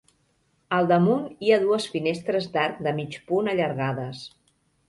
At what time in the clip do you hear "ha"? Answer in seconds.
1.53-1.59